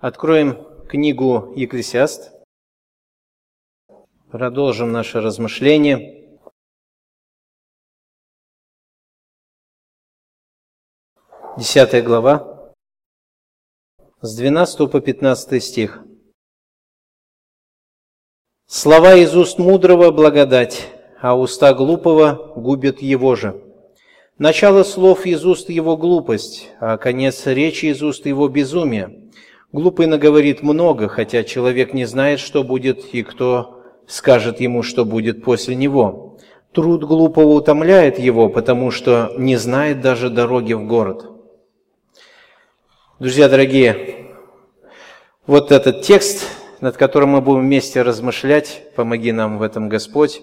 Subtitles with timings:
[0.00, 2.30] Откроем книгу Екклесиаст.
[4.30, 6.38] Продолжим наше размышление.
[11.56, 12.72] Десятая глава,
[14.20, 16.04] с 12 по 15 стих.
[18.66, 23.60] «Слова из уст мудрого– благодать, а уста глупого губят его же.
[24.38, 29.24] Начало слов из уст его– глупость, а конец речи из уст его– безумие.
[29.70, 35.44] Глупый наговорит много, хотя человек не знает, что будет и кто скажет ему, что будет
[35.44, 36.38] после него.
[36.72, 41.26] Труд глупого утомляет его, потому что не знает даже дороги в город.
[43.18, 44.28] Друзья дорогие,
[45.46, 46.46] вот этот текст,
[46.80, 50.40] над которым мы будем вместе размышлять, помоги нам в этом Господь,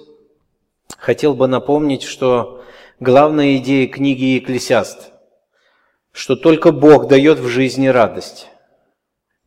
[1.00, 2.64] хотел бы напомнить, что
[3.00, 5.14] главная идея книги Екклесиаст,
[6.12, 8.49] что только Бог дает в жизни радость.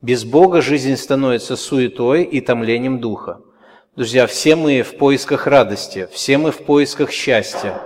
[0.01, 3.41] Без Бога жизнь становится суетой и томлением духа.
[3.97, 7.83] Друзья, все мы в поисках радости, все мы в поисках счастья,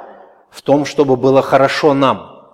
[0.50, 2.50] в том, чтобы было хорошо нам.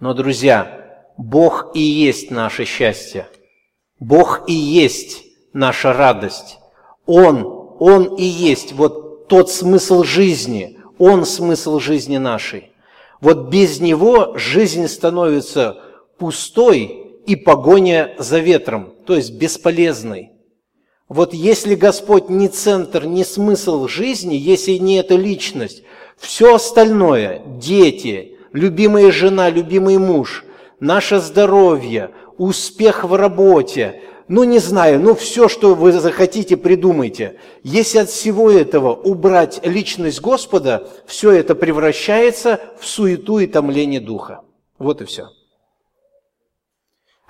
[0.00, 3.28] Но, друзья, Бог и есть наше счастье.
[4.00, 6.58] Бог и есть наша радость.
[7.06, 7.46] Он,
[7.78, 12.72] Он и есть вот тот смысл жизни, Он смысл жизни нашей.
[13.20, 15.80] Вот без Него жизнь становится
[16.18, 20.30] пустой и погоня за ветром, то есть бесполезной.
[21.08, 25.82] Вот если Господь не центр, не смысл жизни, если не эта личность,
[26.16, 30.44] все остальное, дети, любимая жена, любимый муж,
[30.78, 37.40] наше здоровье, успех в работе, ну не знаю, ну все, что вы захотите, придумайте.
[37.64, 44.42] Если от всего этого убрать личность Господа, все это превращается в суету и томление духа.
[44.78, 45.30] Вот и все.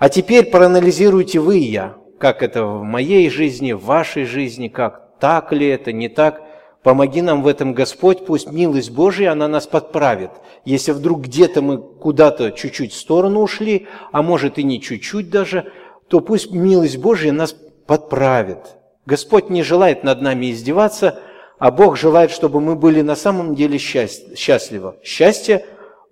[0.01, 5.19] А теперь проанализируйте вы и я, как это в моей жизни, в вашей жизни, как
[5.19, 6.41] так ли это, не так.
[6.81, 10.31] Помоги нам в этом, Господь, пусть милость Божья, она нас подправит.
[10.65, 15.71] Если вдруг где-то мы куда-то чуть-чуть в сторону ушли, а может и не чуть-чуть даже,
[16.07, 17.55] то пусть милость Божья нас
[17.85, 18.77] подправит.
[19.05, 21.19] Господь не желает над нами издеваться,
[21.59, 24.95] а Бог желает, чтобы мы были на самом деле счастливы.
[25.03, 25.63] Счастье,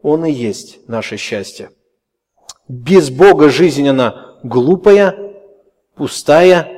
[0.03, 1.71] Он и есть наше счастье.
[2.69, 5.15] Без Бога жизнь она глупая,
[5.95, 6.71] пустая,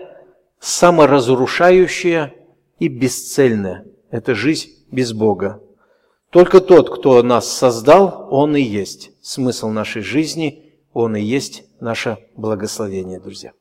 [0.58, 2.34] саморазрушающая
[2.80, 3.86] и бесцельная.
[4.10, 5.62] Это жизнь без Бога.
[6.30, 12.20] Только тот, кто нас создал, Он и есть смысл нашей жизни, Он и есть наше
[12.38, 13.52] благословение, друзья.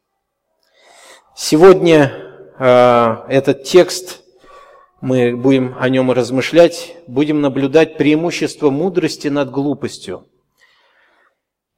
[1.34, 2.12] Сегодня
[2.60, 4.22] э, этот текст,
[5.00, 10.28] мы будем о нем размышлять, будем наблюдать преимущество мудрости над глупостью–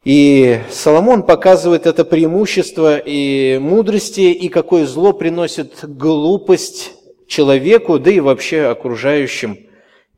[0.04, 6.92] и Соломон показывает это преимущество и мудрости, и какое зло приносит глупость
[7.28, 9.58] человеку, да и вообще окружающим,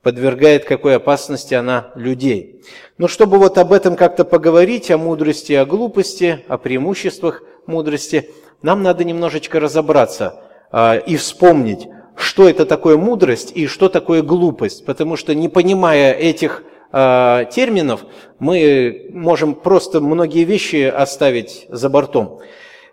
[0.03, 2.63] подвергает какой опасности она людей.
[2.97, 8.31] Но чтобы вот об этом как-то поговорить, о мудрости, о глупости, о преимуществах мудрости,
[8.63, 14.87] нам надо немножечко разобраться а, и вспомнить, что это такое мудрость и что такое глупость.
[14.87, 16.63] Потому что не понимая этих
[16.95, 18.05] э, терминов,
[18.39, 22.41] мы можем просто многие вещи оставить за бортом.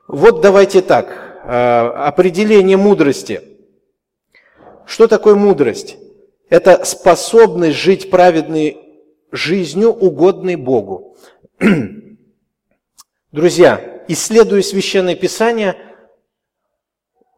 [0.08, 3.42] Вот давайте так, э, определение мудрости.
[4.86, 5.98] Что такое мудрость?
[6.50, 8.78] Это способность жить праведной
[9.32, 11.16] жизнью, угодной Богу.
[13.32, 15.78] Друзья, исследуя Священное Писание,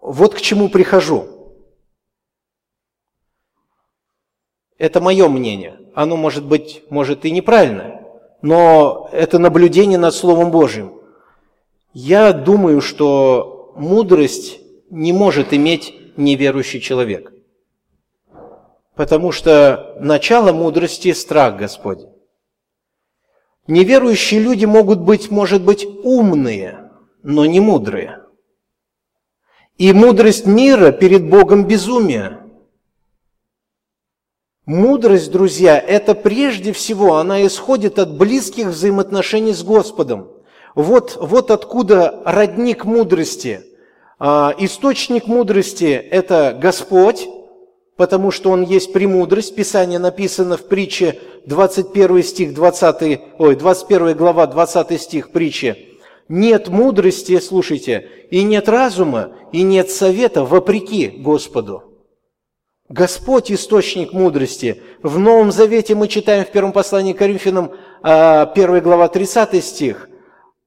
[0.02, 1.28] вот к чему прихожу.
[4.78, 8.06] Это мое мнение оно может быть, может и неправильное,
[8.42, 10.94] но это наблюдение над Словом Божьим.
[11.94, 14.60] Я думаю, что мудрость
[14.90, 17.32] не может иметь неверующий человек.
[18.96, 22.10] Потому что начало мудрости– страх Господень.
[23.66, 26.92] Неверующие люди могут быть, может быть, умные,
[27.24, 28.20] но не мудрые.
[29.78, 32.40] И мудрость мира перед Богом безумие–
[34.66, 40.30] Мудрость, друзья, это прежде всего, она исходит от близких взаимоотношений с Господом.
[40.74, 43.66] Вот, вот откуда родник мудрости.
[44.20, 47.28] А, источник мудрости– это Господь,
[47.98, 49.54] потому что Он есть премудрость.
[49.54, 56.00] Писание написано в притче 21 стих, 20, ой, 21 глава, 20 стих притчи.
[56.30, 61.93] Нет мудрости, слушайте, и нет разума, и нет совета вопреки Господу.
[62.94, 64.84] Господь– источник мудрости.
[65.02, 70.10] В Новом Завете мы читаем в первом послании к Коринфянам, 1 а, глава, 30 стих.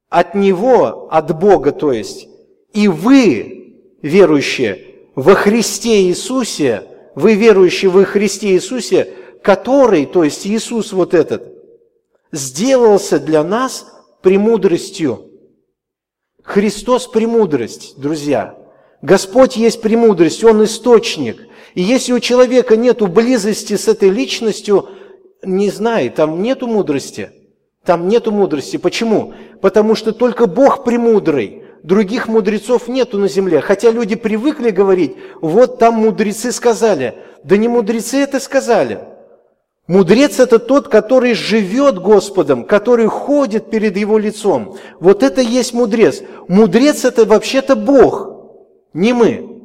[0.09, 2.27] от Него, от Бога, то есть,
[2.73, 6.83] и вы, верующие во Христе Иисусе,
[7.15, 9.09] вы верующие во Христе Иисусе,
[9.41, 11.53] который, то есть Иисус вот этот,
[12.33, 13.87] сделался для нас
[14.23, 15.31] премудростью.
[16.43, 18.59] Христос– премудрость, друзья.
[19.01, 21.47] Господь есть премудрость, Он источник.
[21.77, 24.89] И если у человека нет близости с этой личностью,
[25.45, 27.31] не знаю, там нету мудрости.
[27.85, 28.79] Там нету мудрости.
[28.79, 29.35] Почему?
[29.61, 31.65] Потому что только Бог премудрый.
[31.83, 33.61] Других мудрецов нету на земле.
[33.61, 37.19] Хотя люди привыкли говорить, вот там мудрецы сказали.
[37.45, 39.01] Да не мудрецы это сказали.
[39.87, 44.79] Мудрец– это тот, который живет Господом, который ходит перед Его лицом.
[44.99, 46.23] Вот это есть мудрец.
[46.49, 48.31] Мудрец– это вообще-то Бог,
[48.95, 49.56] не мы.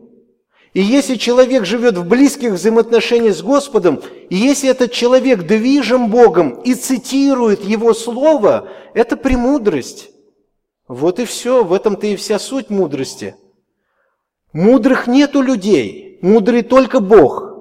[0.73, 6.61] И если человек живет в близких взаимоотношениях с Господом, и если этот человек движим Богом
[6.61, 10.09] и цитирует Его Слово, это премудрость.
[10.87, 13.35] Вот и все, в этом-то и вся суть мудрости.
[14.53, 17.49] Мудрых нету людей, мудрый только Бог–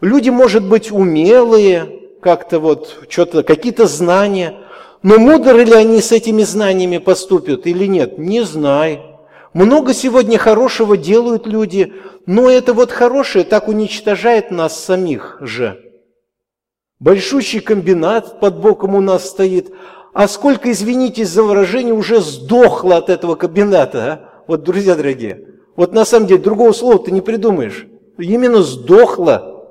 [0.00, 4.54] Люди, может быть, умелые, как-то вот, что-то, какие-то знания,
[5.02, 9.09] но мудры ли они с этими знаниями поступят или нет, не знаю.
[9.52, 11.92] Много сегодня хорошего делают люди,
[12.26, 15.80] но это вот хорошее так уничтожает нас самих же.
[17.00, 19.72] Большущий комбинат под боком у нас стоит,
[20.12, 24.42] а сколько, извините за выражение, уже сдохло от этого комбината, а?
[24.46, 27.86] Вот, друзья дорогие, вот на самом деле другого слова ты не придумаешь.
[28.18, 29.64] Именно сдохло.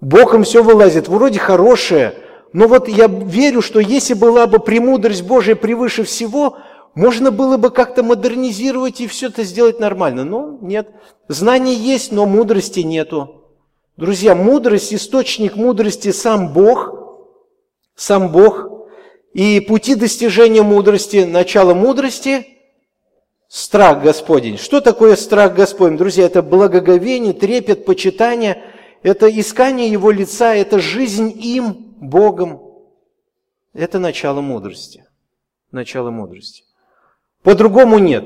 [0.00, 2.14] Боком все вылазит, вроде хорошее,
[2.52, 6.58] но вот я верю, что если была бы премудрость Божия превыше всего,
[6.94, 10.24] можно было бы как-то модернизировать и все это сделать нормально.
[10.24, 10.90] Но нет.
[11.28, 13.44] Знания есть, но мудрости нету.
[13.96, 16.94] Друзья, мудрость, источник мудрости сам Бог,
[17.94, 18.70] сам Бог.
[19.32, 22.46] И пути достижения мудрости, начало мудрости–
[23.48, 24.58] страх Господень.
[24.58, 25.96] Что такое страх Господень?
[25.96, 28.62] Друзья, это благоговение, трепет, почитание–
[29.04, 32.62] это искание Его лица, это жизнь им, Богом.
[33.74, 35.04] Это начало мудрости.
[35.70, 36.64] Начало мудрости.
[37.44, 38.24] По-другому нет.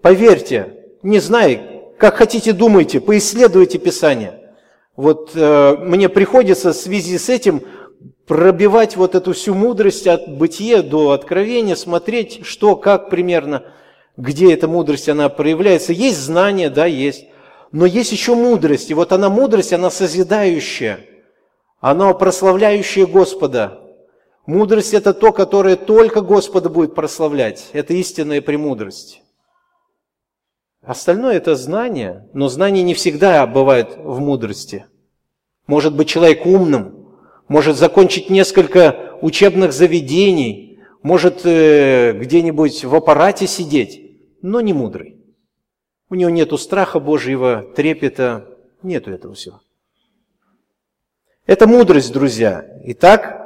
[0.00, 1.58] Поверьте, не знаю,
[1.98, 4.54] как хотите думайте, поисследуйте Писание.
[4.96, 7.62] Вот э, мне приходится в связи с этим
[8.26, 13.64] пробивать вот эту всю мудрость от бытия до откровения, смотреть, что, как примерно,
[14.16, 15.92] где эта мудрость, она проявляется.
[15.92, 17.26] Есть знания, да, есть.
[17.72, 21.00] Но есть еще мудрость, и вот она мудрость, она созидающая,
[21.80, 23.79] она прославляющая Господа.
[24.50, 27.68] Мудрость– это то, которое только Господа будет прославлять.
[27.72, 29.22] Это истинная премудрость.
[30.82, 34.86] Остальное– это знание, но знание не всегда бывает в мудрости.
[35.68, 37.10] Может быть человек умным,
[37.46, 45.16] может закончить несколько учебных заведений, может э, где-нибудь в аппарате сидеть, но не мудрый.
[46.08, 48.48] У него нету страха Божьего, трепета,
[48.82, 49.60] нету этого всего.
[51.46, 52.66] Это мудрость, друзья.
[52.86, 53.39] Итак,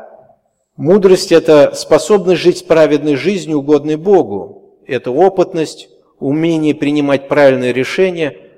[0.76, 4.78] мудрость– это способность жить праведной жизнью, угодной Богу.
[4.86, 5.88] Это опытность,
[6.18, 8.50] умение принимать правильные решения,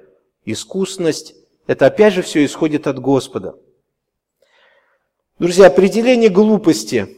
[0.44, 1.34] искусность.
[1.66, 3.58] Это опять же все исходит от Господа.
[5.38, 7.08] Друзья, определение глупости.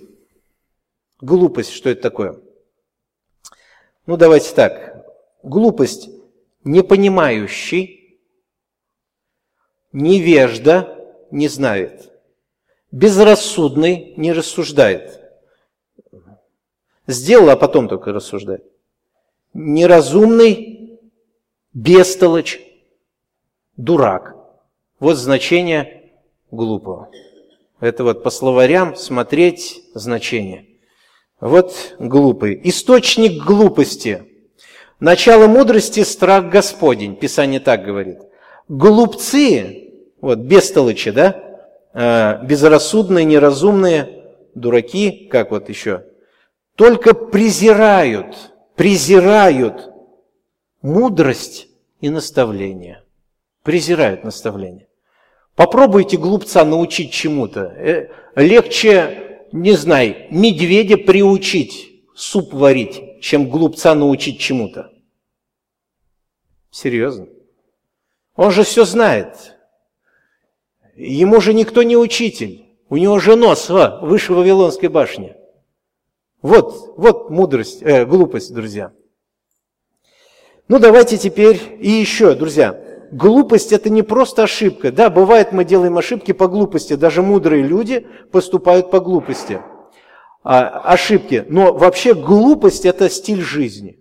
[1.21, 2.41] Глупость, что это такое?
[4.07, 5.05] Ну, давайте так.
[5.43, 6.09] Глупость
[6.65, 8.19] непонимающий,
[9.93, 10.95] невежда
[11.31, 12.08] не знает,
[12.91, 15.21] безрассудный не рассуждает.
[17.07, 18.65] Сделал, а потом только рассуждает.
[19.55, 21.01] Неразумный,
[21.73, 22.61] бестолочь,
[23.77, 24.37] дурак.
[25.01, 26.13] Вот значение
[26.51, 27.11] глупого.
[27.81, 30.67] Это вот по словарям смотреть значение.
[31.41, 32.61] Вот глупый.
[32.65, 34.25] Источник глупости–
[35.01, 38.19] Начало мудрости– страх Господень, Писание так говорит.
[38.67, 41.48] Глупцы, вот бестолычи, да,
[41.95, 46.05] безрассудные, неразумные, дураки, как вот еще,
[46.77, 49.91] только презирают, презирают
[50.83, 51.69] мудрость
[52.01, 53.03] и наставление.
[53.63, 54.89] Презирают наставление.
[55.57, 57.63] Попробуйте глупца научить чему-то.
[57.77, 64.93] Э, легче, не знаю, медведя приучить суп варить, чем глупца научить чему-то.
[66.71, 67.27] Серьезно.
[68.37, 69.58] Он же все знает.
[70.99, 72.67] Ему же никто не учитель.
[72.89, 75.37] У него же нос а, выше Вавилонской башни.
[76.43, 78.93] Вот, вот мудрость, э, глупость, друзья.
[80.67, 82.81] Ну, давайте теперь и еще, друзья.
[83.13, 84.91] Глупость– это не просто ошибка.
[84.91, 86.95] Да, бывает, мы делаем ошибки по глупости.
[86.95, 89.61] Даже мудрые люди поступают по глупости.
[90.43, 91.45] а, ошибки.
[91.49, 94.01] Но вообще глупость– это стиль жизни.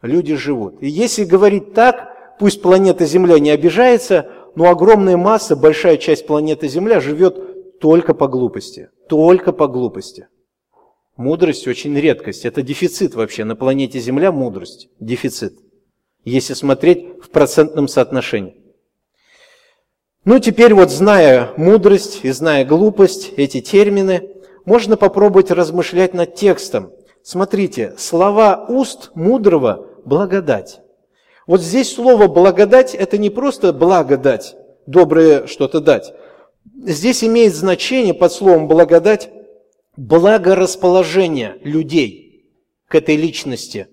[0.00, 0.82] Люди живут.
[0.82, 6.68] И если говорить так, пусть планета Земля не обижается, но огромная масса, большая часть планеты
[6.68, 8.90] Земля живет только по глупости.
[9.08, 10.28] Только по глупости.
[11.16, 12.44] Мудрость очень редкость.
[12.44, 13.44] Это дефицит вообще.
[13.44, 14.88] На планете Земля мудрость.
[15.00, 15.58] Дефицит.
[16.24, 18.56] Если смотреть в процентном соотношении.
[20.24, 24.30] Ну, теперь вот зная мудрость и зная глупость, эти термины,
[24.64, 26.92] можно попробовать размышлять над текстом.
[27.24, 30.81] Смотрите, слова уст мудрого– благодать.
[31.52, 34.56] Вот здесь слово «благодать»– это не просто благодать,
[34.86, 36.14] доброе что-то дать.
[36.86, 39.28] Здесь имеет значение под словом «благодать»
[39.98, 42.46] благорасположение людей
[42.88, 43.88] к этой личности.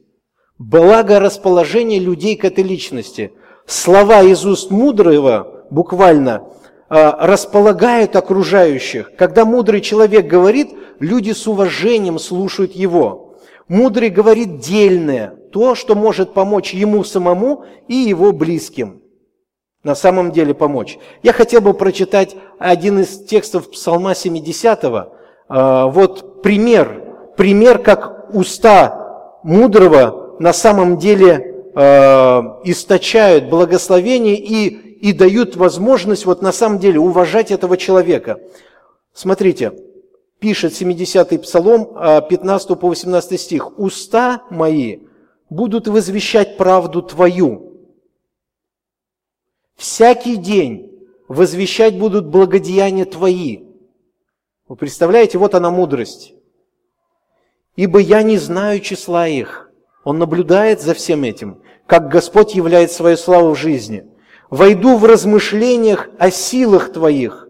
[0.57, 3.33] Благорасположение людей к этой личности.
[3.65, 6.47] Слова из уст мудрого буквально
[6.87, 9.17] а, располагают окружающих.
[9.17, 10.69] Когда мудрый человек говорит,
[11.01, 13.35] люди с уважением слушают его.
[13.67, 19.01] Мудрый говорит дельное, то, что может помочь ему самому и его близким.
[19.83, 20.99] На самом деле помочь.
[21.23, 24.83] Я хотел бы прочитать один из текстов Псалма 70
[25.49, 35.13] а, вот пример, пример, как уста мудрого на самом деле а, источают благословение и, и
[35.13, 38.39] дают возможность вот на самом деле уважать этого человека.
[39.13, 39.73] Смотрите,
[40.39, 41.95] пишет 70-й Псалом,
[42.29, 43.79] 15 а, по 18 стих.
[43.79, 44.99] «Уста мои
[45.49, 47.77] будут возвещать правду Твою.
[49.75, 53.63] Всякий день возвещать будут благодеяния Твои».
[54.67, 56.33] Вы представляете, вот она мудрость.
[57.75, 59.71] «Ибо я не знаю числа их».
[60.03, 64.05] Он наблюдает за всем этим, как Господь являет свою славу в жизни.
[64.49, 67.49] «Войду в размышлениях о силах Твоих,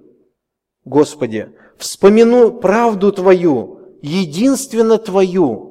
[0.85, 5.68] Господи, вспомяну правду Твою, единственно Твою.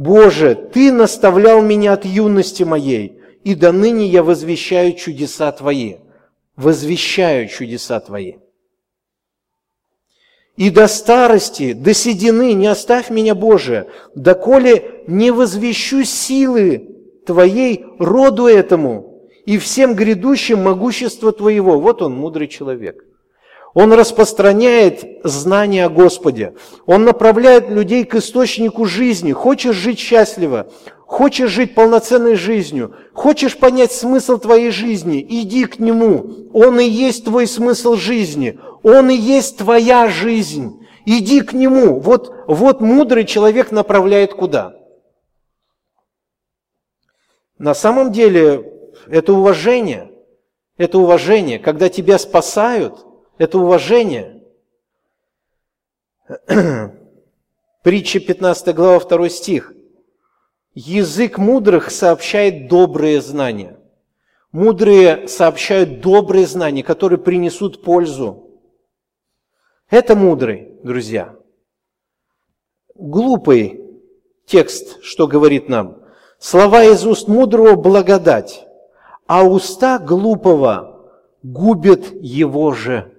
[0.00, 5.96] Боже, Ты наставлял меня от юности моей, и до ныне я возвещаю чудеса Твои».
[6.56, 8.34] Возвещаю чудеса Твои
[10.60, 16.86] и до старости, до седины не оставь меня, Боже, доколе не возвещу силы
[17.24, 21.80] Твоей роду этому и всем грядущим могущество Твоего.
[21.80, 23.06] Вот он, мудрый человек.
[23.72, 26.54] Он распространяет знания о Господе.
[26.86, 29.32] Он направляет людей к источнику жизни.
[29.32, 30.70] Хочешь жить счастливо,
[31.06, 36.50] хочешь жить полноценной жизнью, хочешь понять смысл твоей жизни, иди к Нему.
[36.52, 38.58] Он и есть твой смысл жизни.
[38.82, 40.84] Он и есть твоя жизнь.
[41.06, 42.00] Иди к Нему.
[42.00, 44.74] Вот, вот мудрый человек направляет куда?
[47.56, 48.72] На самом деле
[49.06, 50.10] это уважение.
[50.76, 51.58] Это уважение.
[51.58, 53.06] Когда тебя спасают,
[53.40, 54.42] это уважение.
[57.82, 59.72] Притча 15 глава 2 стих.
[60.74, 63.80] Язык мудрых сообщает добрые знания.
[64.52, 68.60] Мудрые сообщают добрые знания, которые принесут пользу.
[69.88, 71.34] Это мудрый, друзья.
[72.94, 73.80] Глупый
[74.44, 76.02] текст, что говорит нам.
[76.38, 78.66] Слова из уст мудрого– благодать,
[79.26, 81.10] а уста глупого
[81.42, 83.16] губят его же.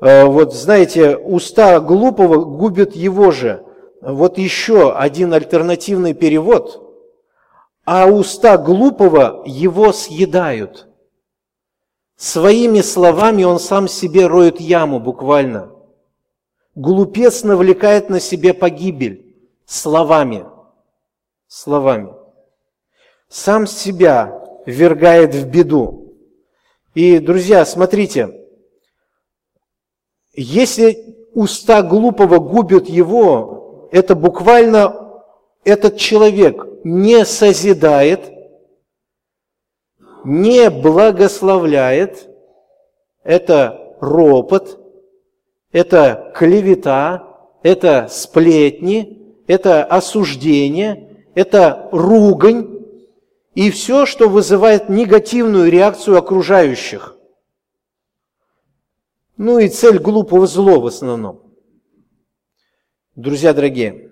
[0.00, 3.64] Э, вот знаете, уста глупого губят его же.
[4.00, 6.82] Вот еще один альтернативный перевод.
[7.84, 10.86] А уста глупого его съедают.
[12.16, 15.72] Своими словами он сам себе роет яму буквально.
[16.74, 19.34] Глупец навлекает на себе погибель
[19.66, 20.46] словами.
[21.46, 22.12] Словами.
[23.28, 26.14] Сам себя ввергает в беду.
[26.94, 28.45] И, друзья, смотрите,
[30.36, 35.22] если уста глупого губят его, это буквально
[35.64, 38.32] этот человек не созидает–
[40.26, 42.28] не благословляет,
[43.22, 44.80] это ропот,
[45.70, 47.28] это клевета,
[47.62, 52.80] это сплетни, это осуждение, это ругань
[53.54, 57.15] и все, что вызывает негативную реакцию окружающих.
[59.36, 61.42] Ну и цель глупого зло в основном.
[63.14, 64.10] Друзья дорогие,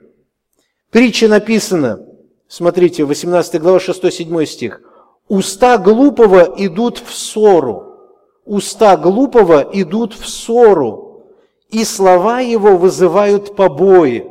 [0.90, 2.06] притча написана,
[2.48, 4.80] смотрите, 18 глава 6-7 стих–
[5.28, 7.96] Уста глупого идут в ссору.
[8.44, 11.24] Уста глупого идут в ссору.
[11.70, 14.26] И слова его вызывают побои.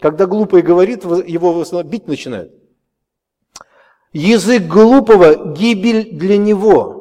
[0.00, 2.52] Когда глупый говорит, его бить начинают.
[4.12, 6.95] Язык глупого– гибель для него.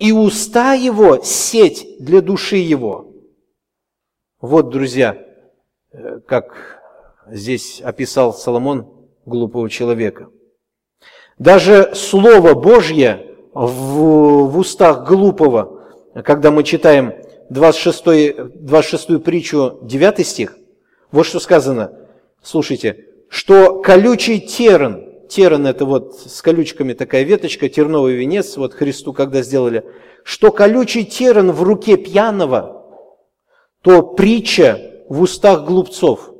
[0.00, 3.12] И уста его– сеть для души его.
[4.40, 5.18] Вот, друзья,
[5.92, 6.80] э, как
[7.30, 8.90] здесь описал Соломон
[9.26, 10.30] глупого человека.
[11.38, 15.82] Даже Слово Божье в, в устах глупого,
[16.24, 17.12] когда мы читаем
[17.50, 20.56] 26, 26 притчу, 9 стих,
[21.12, 21.92] вот что сказано.
[22.42, 29.12] Слушайте, что колючий терн, терн это вот с колючками такая веточка, терновый венец, вот Христу
[29.12, 29.84] когда сделали,
[30.24, 32.76] что колючий терн в руке пьяного,
[33.82, 36.34] то притча в устах глупцов.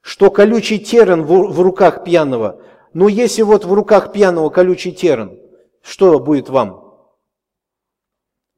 [0.00, 2.62] Что колючий терн в, в руках пьяного,
[2.94, 5.38] но если вот в руках пьяного колючий терн,
[5.82, 6.80] что будет вам?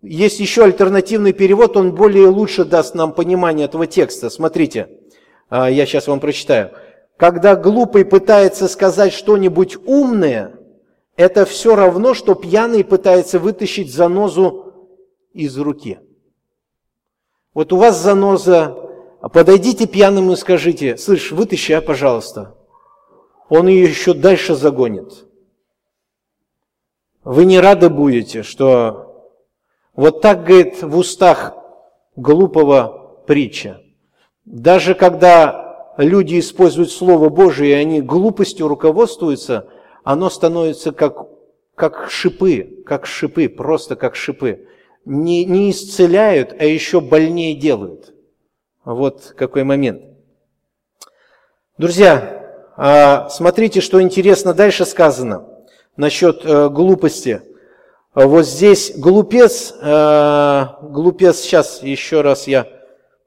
[0.00, 4.30] Есть еще альтернативный перевод, он более лучше даст нам понимание этого текста.
[4.30, 4.88] Смотрите,
[5.48, 6.72] а, я сейчас вам прочитаю.
[7.22, 10.58] Когда глупый пытается сказать что-нибудь умное,
[11.14, 14.90] это все равно, что пьяный пытается вытащить занозу
[15.32, 16.00] из руки.
[17.54, 18.76] Вот у вас заноза,
[19.32, 22.56] подойдите пьяному и скажите, слышь, вытащи, а, пожалуйста.
[23.48, 25.24] Он ее еще дальше загонит.
[27.22, 29.30] Вы не рады будете, что
[29.94, 31.54] вот так, говорит, в устах
[32.16, 33.80] глупого притча.
[34.44, 35.61] Даже когда
[36.02, 39.68] люди используют Слово Божие, и они глупостью руководствуются,
[40.04, 41.26] оно становится как,
[41.74, 44.66] как шипы, как шипы, просто как шипы.
[45.04, 48.14] Не, не исцеляют, а еще больнее делают.
[48.84, 50.02] Вот какой момент.
[51.78, 55.48] Друзья, а, смотрите, что интересно дальше сказано
[55.96, 57.42] насчет э, глупости–
[58.14, 62.68] вот здесь глупец, э, глупец, сейчас еще раз я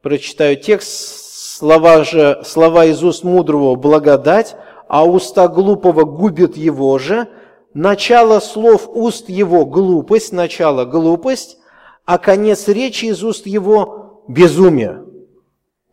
[0.03, 1.24] прочитаю текст,
[1.57, 4.55] слова же, слова из уст мудрого благодать,
[4.87, 7.27] а уста глупого губят его же,
[7.73, 11.57] начало слов уст его глупость, начало глупость,
[12.05, 15.03] а конец речи из уст его безумие.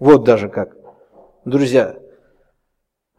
[0.00, 0.76] Вот даже как.
[1.44, 1.96] Друзья,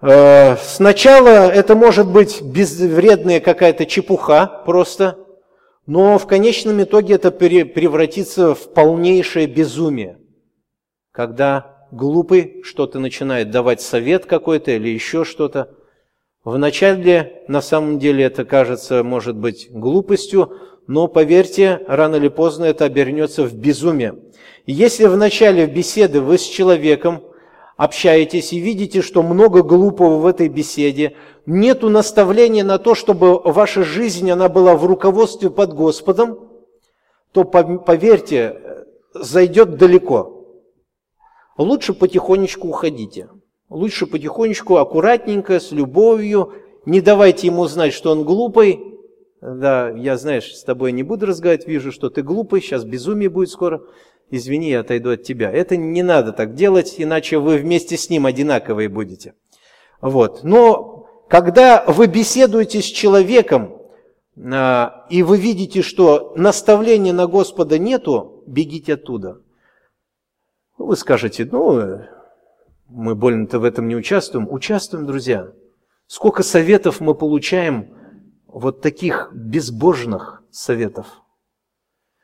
[0.02, 5.18] э, сначала это может быть безвредная какая-то чепуха просто–
[5.86, 10.18] но в конечном итоге это превратится в полнейшее безумие,
[11.12, 15.70] когда глупый что-то начинает давать совет какой-то или еще что-то.
[16.44, 22.86] Вначале, на самом деле, это кажется, может быть, глупостью, но поверьте, рано или поздно это
[22.86, 24.16] обернется в безумие.
[24.66, 27.24] Если в начале беседы вы с человеком
[27.78, 33.84] общаетесь и видите, что много глупого в этой беседе, нету наставления на то, чтобы ваша
[33.84, 36.50] жизнь она была в руководстве под Господом,
[37.32, 38.58] то поверьте,
[39.14, 40.33] зайдет далеко.
[41.58, 43.30] Лучше потихонечку уходите.
[43.70, 46.54] Лучше потихонечку, аккуратненько, с любовью.
[46.86, 48.80] Не давайте ему знать, что он глупый.
[49.42, 53.50] Да, я, знаешь, с тобой не буду разговаривать, вижу, что ты глупый, сейчас безумие будет
[53.50, 53.82] скоро
[54.36, 55.52] извини, я отойду от тебя.
[55.52, 59.34] Это не надо так делать, иначе вы вместе с ним одинаковые будете.
[60.02, 60.44] Вот.
[60.44, 63.78] Но когда вы беседуете с человеком,
[64.38, 69.38] а, и вы видите, что наставления на Господа нету, бегите оттуда.
[70.78, 72.02] Вы скажете, ну,
[72.88, 74.52] мы больно-то в этом не участвуем.
[74.52, 75.52] Участвуем, друзья.
[76.08, 77.96] Сколько советов мы получаем,
[78.48, 81.08] вот таких безбожных советов–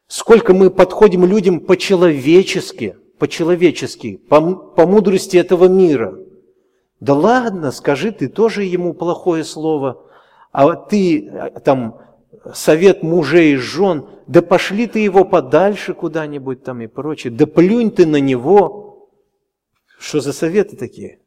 [0.10, 6.18] Сколько мы подходим людям по-человечески, по-человечески, по, по мудрости этого мира.
[7.00, 10.04] Да ладно, скажи ты тоже ему плохое слово,
[10.52, 12.00] а ты там
[12.54, 17.92] совет мужей и жен, да пошли ты его подальше куда-нибудь там и прочее, да плюнь
[17.92, 19.10] ты на него.
[20.00, 21.20] Что за советы такие?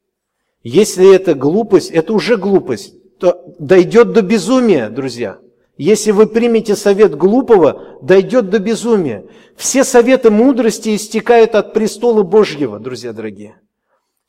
[0.62, 5.38] Если это глупость, это уже глупость, то дойдет до безумия, друзья–
[5.78, 9.24] если вы примете совет глупого, дойдет до безумия.
[9.56, 13.56] Все советы мудрости истекают от престола Божьего, друзья дорогие.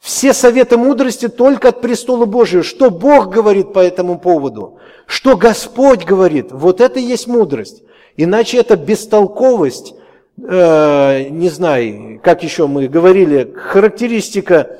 [0.04, 2.62] Все советы мудрости только от престола Божьего.
[2.62, 4.80] Что Бог говорит по этому поводу?
[5.06, 6.52] Что Господь говорит?
[6.52, 7.84] Вот это и есть мудрость.
[8.18, 9.96] Иначе это бестолковость,
[10.38, 14.78] э, не знаю, как еще мы говорили, характеристика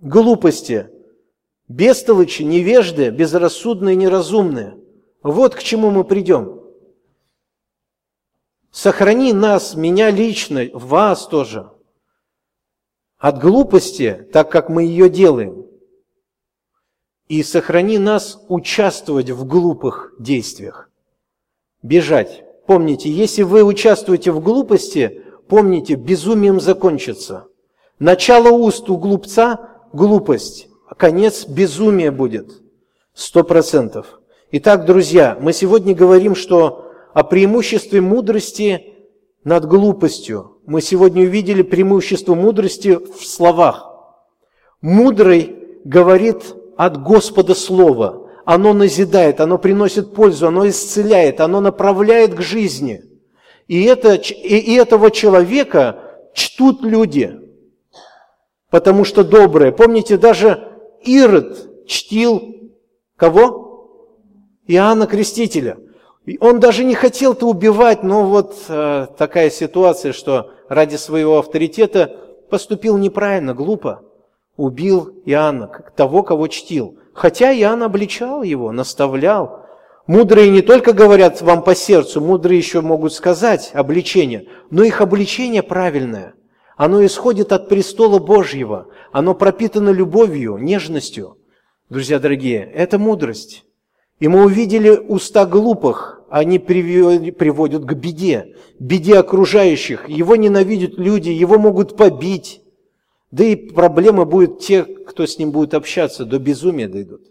[0.00, 0.88] глупости,
[1.68, 4.74] бестолочи, невежды, безрассудные, неразумные.
[5.22, 6.62] Вот к чему мы придем.
[8.70, 11.68] Сохрани нас, меня лично, вас тоже,
[13.20, 15.66] от глупости, так как мы ее делаем.
[17.28, 20.90] И сохрани нас участвовать в глупых действиях.
[21.82, 22.42] Бежать.
[22.66, 27.46] Помните, если вы участвуете в глупости, помните, безумием закончится.
[27.98, 32.62] Начало уст у глупца– глупость, а конец– безумие будет.
[33.12, 34.20] Сто процентов.
[34.50, 38.94] Итак, друзья, мы сегодня говорим, что о преимуществе мудрости
[39.44, 40.58] над глупостью.
[40.66, 43.90] Мы сегодня увидели преимущество мудрости в словах.
[44.80, 48.30] Мудрый говорит от Господа Слово.
[48.44, 53.02] Оно назидает, оно приносит пользу, оно исцеляет, оно направляет к жизни.
[53.68, 56.00] И, это, и этого человека
[56.34, 57.38] чтут люди,
[58.70, 59.72] потому что добрые.
[59.72, 60.68] Помните, даже
[61.04, 62.72] Ирод чтил
[63.16, 63.60] кого?
[64.66, 65.78] Иоанна Крестителя.
[66.40, 72.16] Он даже не хотел-то убивать, но вот э, такая ситуация, что ради своего авторитета
[72.50, 74.02] поступил неправильно, глупо
[74.60, 76.98] убил Иоанна, того, кого чтил.
[77.14, 79.64] Хотя Иоанн обличал его, наставлял.
[80.06, 85.62] Мудрые не только говорят вам по сердцу, мудрые еще могут сказать обличение, но их обличение
[85.62, 86.34] правильное.
[86.76, 91.38] Оно исходит от престола Божьего, оно пропитано любовью, нежностью.
[91.88, 93.64] Друзья дорогие, это мудрость.
[94.20, 100.08] И мы увидели уста глупых, они приводят к беде, беде окружающих.
[100.08, 102.60] Его ненавидят люди, его могут побить.
[103.30, 107.22] Да и проблема будет те, кто с ним будет общаться, до безумия дойдут.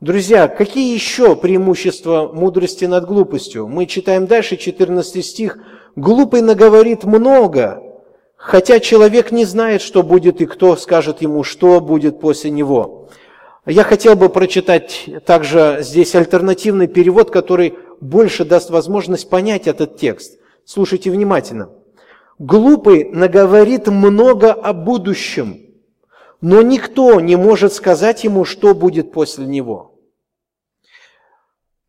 [0.00, 3.68] Друзья, какие еще преимущества мудрости над глупостью?
[3.68, 5.58] Мы читаем дальше, 14 стих.
[5.94, 7.82] «Глупый наговорит много,
[8.34, 13.10] хотя человек не знает, что будет и кто скажет ему, что будет после него».
[13.66, 20.40] Я хотел бы прочитать также здесь альтернативный перевод, который больше даст возможность понять этот текст.
[20.64, 21.70] Слушайте внимательно.
[22.40, 25.60] Глупый наговорит много о будущем,
[26.40, 30.00] но никто не может сказать ему, что будет после него.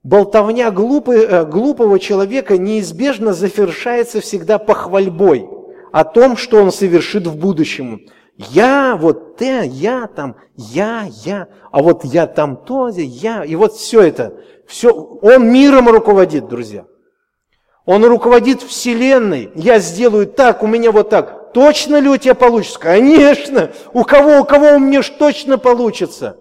[0.04, 5.50] Болтовня глупый, э, глупого человека неизбежно завершается всегда похвальбой
[5.92, 8.06] о том, что он совершит в будущем.
[8.38, 13.74] Я, вот ты, я там, я, я, а вот я там то, я, и вот
[13.74, 14.34] все это,
[14.66, 16.86] все, он миром руководит, друзья.
[17.86, 19.52] Он руководит Вселенной.
[19.56, 21.52] Я сделаю так, у меня вот так.
[21.54, 22.80] Точно ли у тебя получится?
[22.80, 23.72] Конечно.
[23.92, 26.38] У кого, у кого у меня ж точно получится?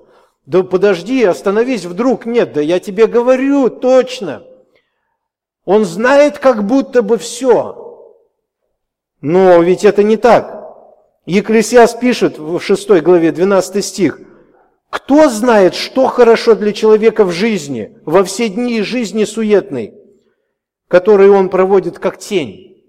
[0.47, 2.27] Да подожди, остановись вдруг.
[2.27, 4.45] Нет, да я тебе говорю, точно.
[5.65, 8.15] Он знает как будто бы все.
[9.21, 10.62] Но ведь это не так.
[11.27, 14.21] Екклесиас пишет в 6 главе 12 стих.
[14.91, 19.95] Кто знает, что хорошо для человека в жизни, во все дни жизни суетной?
[20.93, 22.85] которые он проводит как тень.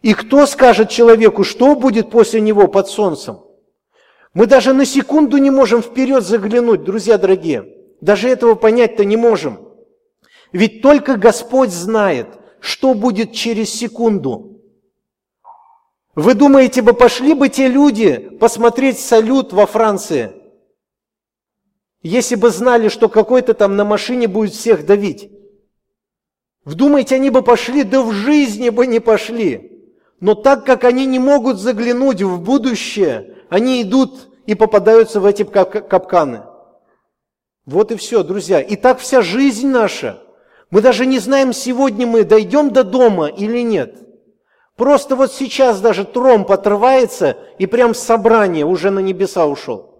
[0.00, 3.40] И кто скажет человеку, что будет после него под солнцем?
[4.32, 7.66] Мы даже на секунду не можем вперед заглянуть, друзья дорогие.
[8.00, 9.58] Даже этого понять-то не можем.
[10.52, 12.28] Ведь только Господь знает,
[12.60, 14.51] что будет через секунду.
[16.14, 20.32] Вы думаете бы, пошли бы те люди посмотреть салют во Франции,
[22.02, 25.30] если бы знали, что какой-то там на машине будет всех давить?
[26.64, 29.90] Вдумайте, они бы пошли, да в жизни бы не пошли.
[30.20, 35.44] Но так как они не могут заглянуть в будущее, они идут и попадаются в эти
[35.44, 36.42] капканы.
[37.66, 38.60] Вот и все, друзья.
[38.60, 40.22] И так вся жизнь наша.
[40.70, 43.96] Мы даже не знаем, сегодня мы дойдем до дома или нет.
[44.82, 49.94] Просто вот сейчас даже тромб отрывается, и прям с собрания уже на небеса ушел.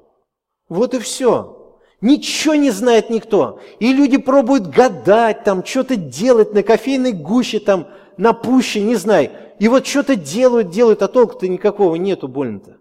[0.68, 1.79] Вот и все.
[2.01, 3.61] Ничего не знает никто.
[3.79, 9.31] И люди пробуют гадать, там, что-то делать на кофейной гуще, там, на пуще, не знаю.
[9.61, 12.79] И вот что-то делают, делают, а толку-то никакого нету больно-то.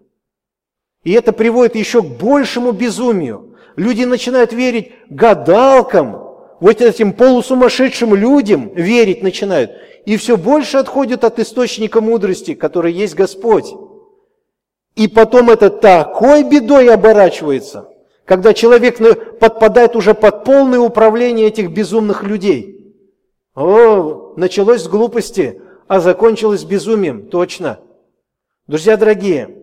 [1.04, 3.56] И это приводит еще к большему безумию.
[3.76, 9.72] Люди начинают верить гадалкам, вот этим полусумасшедшим людям верить начинают.
[10.04, 13.72] И все больше отходят от источника мудрости, который есть Господь.
[14.96, 17.88] И потом это такой бедой оборачивается–
[18.24, 18.98] когда человек
[19.38, 22.94] подпадает уже под полное управление этих безумных людей.
[23.54, 27.80] О, началось с глупости, а закончилось безумием, точно.
[28.66, 29.58] Друзья дорогие,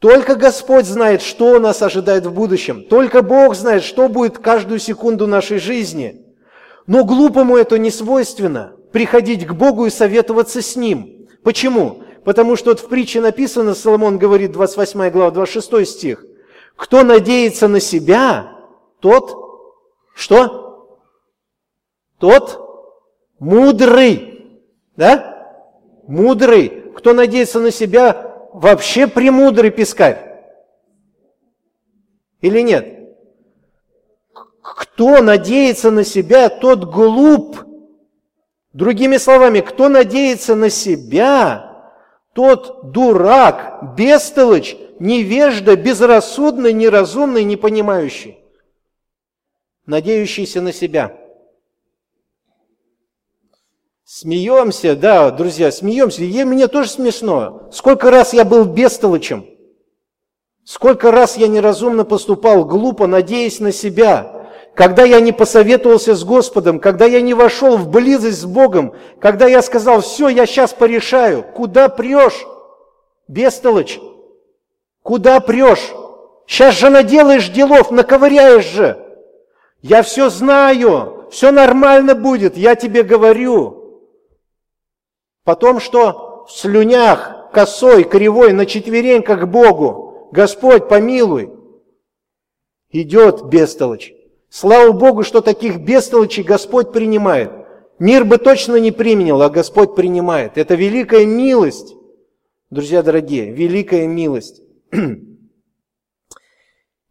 [0.00, 2.84] только Господь знает, что нас ожидает в будущем.
[2.84, 6.24] Только Бог знает, что будет каждую секунду нашей жизни.
[6.86, 11.28] Но глупому это не свойственно, приходить к Богу и советоваться с Ним.
[11.42, 12.02] Почему?
[12.24, 16.24] Потому что вот в притче написано, Соломон говорит, 28 глава, 26 стих,
[16.76, 18.52] кто надеется на себя,
[19.00, 19.48] тот
[20.14, 20.98] что?
[22.18, 22.60] Тот
[23.38, 24.60] мудрый.
[24.96, 25.64] Да?
[26.08, 26.92] Мудрый.
[26.96, 30.42] Кто надеется на себя, вообще премудрый пескарь.
[32.40, 33.16] Или нет?
[34.60, 37.58] Кто надеется на себя, тот глуп.
[38.78, 41.92] Другими словами, кто надеется на себя,
[42.32, 48.38] тот дурак, бестолочь, невежда, безрассудный, неразумный, не понимающий,
[49.84, 51.18] надеющийся на себя.
[54.04, 56.22] Смеемся, да, друзья, смеемся.
[56.22, 57.68] И мне тоже смешно.
[57.72, 59.44] Сколько раз я был бестолочем.
[60.62, 64.37] Сколько раз я неразумно поступал, глупо, надеясь на себя.
[64.78, 69.48] Когда я не посоветовался с Господом, когда я не вошел в близость с Богом, когда
[69.48, 71.42] я сказал, все, я сейчас порешаю.
[71.42, 72.46] Куда прешь?
[73.26, 73.98] Бестолочь.
[75.02, 75.92] Куда прешь?
[76.46, 79.04] Сейчас же наделаешь делов, наковыряешь же.
[79.82, 84.04] Я все знаю, все нормально будет, я тебе говорю.
[85.42, 86.46] Потом что?
[86.48, 90.28] В слюнях, косой, кривой, на четвереньках к Богу.
[90.30, 91.52] Господь, помилуй.
[92.90, 94.14] Идет бестолочь.
[94.50, 97.52] Слава Богу, что таких бестолочей Господь принимает.
[97.98, 100.56] Мир бы точно не применил, а Господь принимает.
[100.56, 101.94] Это великая милость.
[102.70, 104.62] Друзья дорогие, великая милость.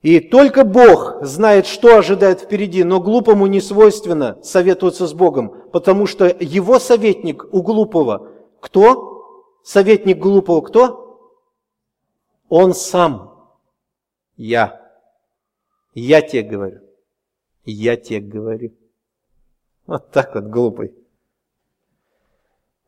[0.01, 6.05] И только Бог знает, что ожидает впереди, но глупому не свойственно советоваться с Богом, потому
[6.05, 9.59] что его советник у глупого кто?
[9.63, 11.31] Советник глупого кто?
[12.47, 13.51] Он сам.
[14.37, 14.81] Я.
[15.93, 16.86] Я тебе говорю.
[17.69, 18.71] Я тебе говорю.
[19.87, 20.93] Вот так вот глупый.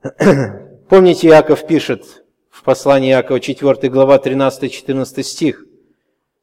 [0.89, 5.65] Помните, Иаков пишет в послании Иакова 4 глава 13-14 стих.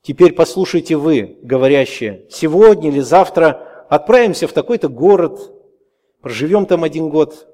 [0.02, 5.40] Теперь послушайте вы, говорящие, сегодня или завтра отправимся в такой-то город,
[6.20, 7.48] проживем там один год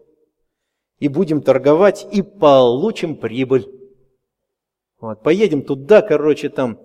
[0.99, 3.71] и будем торговать и получим прибыль.
[4.99, 6.81] Вот, поедем туда, короче, там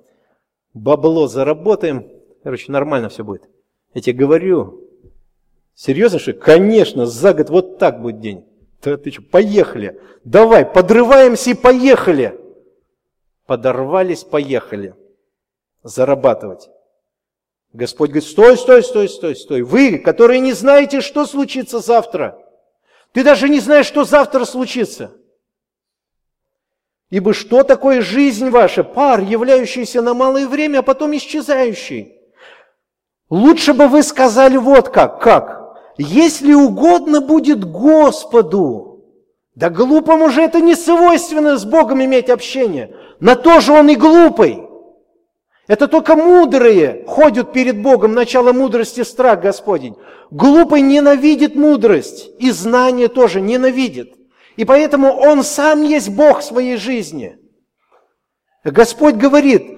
[0.76, 2.12] бабло заработаем,
[2.44, 3.50] короче, нормально все будет.
[3.98, 4.88] Я тебе говорю,
[5.74, 6.32] серьезно, что?
[6.34, 8.46] Конечно, за год вот так будет день.
[8.84, 12.40] Да ты что, поехали, давай, подрываемся и поехали.
[13.48, 14.94] Подорвались, поехали
[15.82, 16.70] зарабатывать.
[17.74, 19.62] Господь говорит, стой, стой, стой, стой, стой.
[19.64, 22.40] Вы, которые не знаете, что случится завтра.
[23.14, 25.12] Ты даже не знаешь, что завтра случится.
[27.10, 28.84] Ибо что такое жизнь ваша?
[28.84, 32.17] Пар, являющийся на малое время, а потом исчезающий.
[33.30, 35.22] Лучше бы вы сказали вот как.
[35.22, 35.78] Как?
[35.98, 39.06] Если угодно будет Господу.
[39.56, 42.96] Да глупому же это не свойственно с Богом иметь общение.
[43.20, 44.68] На то же он и глупый.
[45.68, 49.98] Это только мудрые ходят перед Богом, начало мудрости– страх Господень.
[50.32, 54.14] Глупый ненавидит мудрость, и знание тоже ненавидит.
[54.56, 57.38] И поэтому он сам есть Бог своей жизни.
[58.64, 59.78] Господь говорит,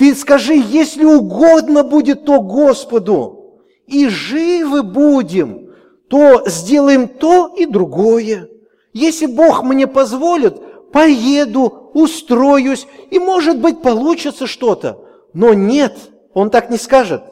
[0.00, 5.74] ты скажи, если угодно будет то Господу, и живы будем,
[6.08, 8.48] то сделаем то и другое.
[8.94, 15.06] Если Бог мне позволит, поеду, устроюсь, и, может быть, получится что-то.
[15.34, 15.98] Но нет,
[16.32, 17.22] он так не скажет.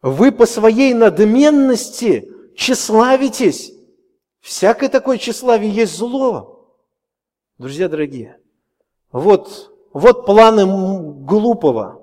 [0.00, 3.72] Вы по своей надменности тщеславитесь.
[4.38, 6.72] Всякое такое тщеславие есть зло.
[7.58, 8.38] Друзья дорогие,
[9.10, 10.66] вот, вот планы
[11.24, 11.98] глупого.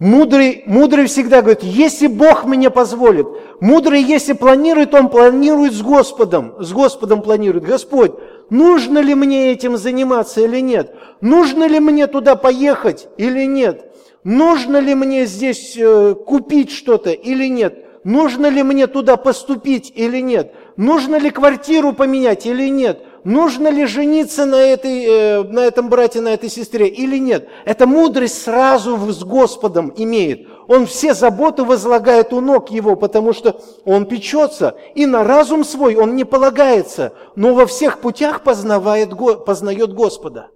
[0.00, 3.26] Мудрый, мудрый всегда говорит, если Бог мне позволит.
[3.60, 6.54] Мудрый, если планирует, он планирует с Господом.
[6.58, 7.64] С Господом планирует.
[7.64, 8.12] Господь,
[8.48, 10.94] нужно ли мне этим заниматься или нет?
[11.20, 13.92] Нужно ли мне туда поехать или нет?
[14.24, 17.84] Нужно ли мне здесь э, купить что-то или нет?
[18.02, 20.54] Нужно ли мне туда поступить или нет?
[20.78, 23.02] Нужно ли квартиру поменять или нет?
[23.24, 27.48] Нужно ли жениться на, этой, э, на этом брате, на этой сестре или нет?
[27.64, 30.48] Эта мудрость сразу с Господом имеет.
[30.68, 35.96] Он все заботы возлагает у ног его, потому что он печется, и на разум свой
[35.96, 39.10] он не полагается, но во всех путях познавает,
[39.44, 40.48] познает Господа.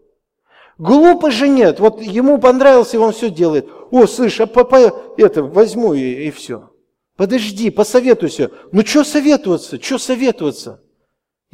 [0.78, 1.80] Глупо же нет.
[1.80, 3.68] Вот ему понравился, и он все делает.
[3.90, 6.70] О, слышь, а папа, это возьму и, и все.
[7.16, 8.50] Подожди, посоветуйся.
[8.72, 9.80] Ну, что советоваться?
[9.80, 10.80] Что советоваться?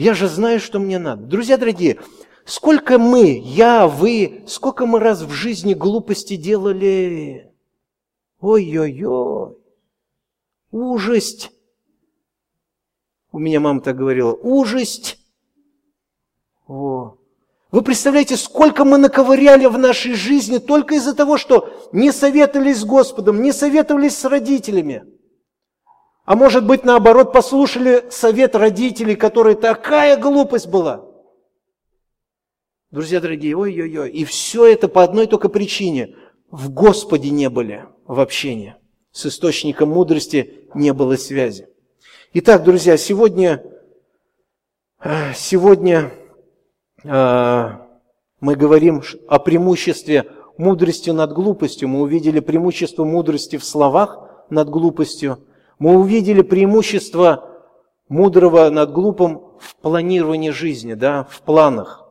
[0.00, 1.24] Я же знаю, что мне надо.
[1.24, 2.00] Друзья дорогие,
[2.46, 7.52] сколько мы, я, вы, сколько мы раз в жизни глупости делали.
[8.40, 9.58] Ой-ой-ой.
[10.70, 11.52] Ужасть.
[13.30, 14.32] У меня мама так говорила.
[14.32, 15.18] Ужасть.
[16.66, 17.16] О,
[17.70, 22.84] вы представляете, сколько мы наковыряли в нашей жизни только из-за того, что не советовались с
[22.86, 25.04] Господом, не советовались с родителями.
[26.30, 31.04] А может быть, наоборот, послушали совет родителей, которой такая глупость была.
[32.92, 34.10] Друзья дорогие, ой-ой-ой.
[34.10, 36.14] И все это по одной только причине.
[36.52, 38.76] В Господе не были в общении.
[39.10, 41.66] С источником мудрости не было связи.
[42.32, 43.64] Итак, друзья, сегодня,
[45.02, 46.12] э, сегодня
[47.04, 47.88] а,
[48.38, 51.88] мы говорим о преимуществе мудрости над глупостью.
[51.88, 55.44] Мы увидели преимущество мудрости в словах над глупостью.
[55.80, 57.64] Мы увидели преимущество
[58.10, 62.06] мудрого над глупым в планировании жизни, да, в планах.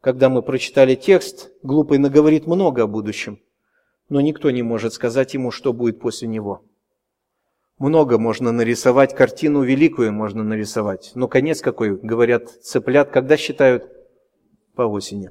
[0.00, 3.40] Когда мы прочитали текст, глупый наговорит много о будущем,
[4.08, 6.64] но никто не может сказать ему, что будет после него.
[7.76, 13.90] Много можно нарисовать, картину великую можно нарисовать, но конец какой, говорят, цыплят, когда считают?
[14.76, 15.30] По осени.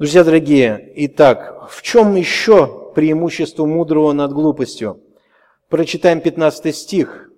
[0.00, 5.00] Друзья дорогие, итак, в чем еще преимущество мудрого над глупостью?
[5.72, 7.30] Прочитаем 15 стих.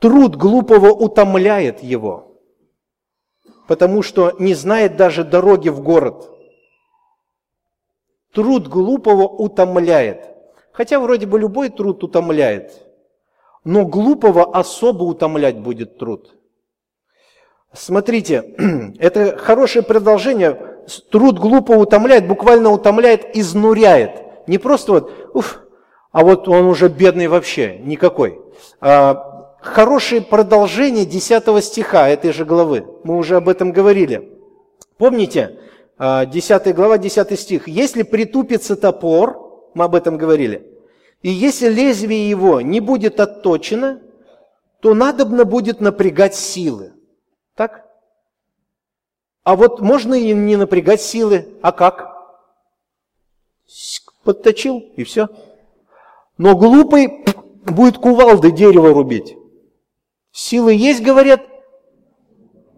[0.00, 2.38] Труд глупого утомляет его,
[3.66, 6.30] потому что не знает даже дороги в город.
[8.34, 10.28] Труд глупого утомляет.
[10.72, 12.86] Хотя вроде бы любой труд утомляет,
[13.64, 16.36] но глупого особо утомлять будет труд.
[17.72, 18.56] Смотрите,
[18.98, 20.84] это хорошее продолжение.
[21.10, 24.46] Труд глупого утомляет, буквально утомляет, изнуряет.
[24.46, 25.62] Не просто вот, уф,
[26.12, 28.40] а вот он уже бедный вообще, никакой.
[28.80, 32.86] А, хорошее продолжение 10 стиха этой же главы.
[33.04, 34.32] Мы уже об этом говорили.
[34.96, 35.58] Помните,
[35.98, 37.68] 10 а, глава, 10 стих.
[37.68, 40.66] «Если притупится топор, мы об этом говорили,
[41.22, 44.00] и если лезвие его не будет отточено,
[44.80, 46.92] то надобно будет напрягать силы».
[47.54, 47.84] Так?
[49.42, 51.48] А вот можно и не напрягать силы.
[51.62, 52.14] А как?
[54.22, 55.28] Подточил, и все.
[56.38, 57.24] Но глупый
[57.66, 59.36] будет кувалды дерево рубить.
[60.32, 61.42] Силы есть, говорят,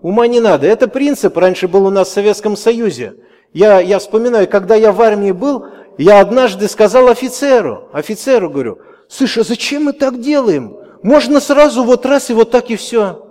[0.00, 0.66] ума не надо.
[0.66, 3.16] Это принцип раньше был у нас в Советском Союзе.
[3.52, 5.66] Я, я вспоминаю, когда я в армии был,
[5.98, 10.78] я однажды сказал офицеру, офицеру говорю, слушай, а зачем мы так делаем?
[11.02, 13.26] Можно сразу вот раз и вот так и все.